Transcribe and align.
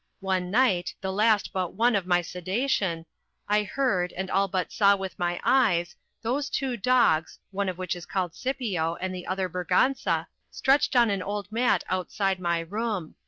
One 0.21 0.49
night, 0.49 0.95
the 0.99 1.11
last 1.13 1.53
but 1.53 1.75
one 1.75 1.95
of 1.95 2.07
my 2.07 2.23
sudation, 2.23 3.05
I 3.47 3.61
heard, 3.61 4.11
and 4.13 4.31
all 4.31 4.47
but 4.47 4.71
saw 4.71 4.95
with 4.95 5.19
my 5.19 5.39
eyes 5.43 5.95
those 6.23 6.49
two 6.49 6.75
dogs, 6.75 7.37
one 7.51 7.69
of 7.69 7.77
which 7.77 7.95
is 7.95 8.07
called 8.07 8.33
Scipio, 8.33 8.97
the 8.99 9.27
other 9.27 9.47
Berganza, 9.47 10.25
stretched 10.49 10.95
on 10.95 11.11
an 11.11 11.21
old 11.21 11.51
mat 11.51 11.83
outside 11.87 12.39
my 12.39 12.61
room. 12.61 13.13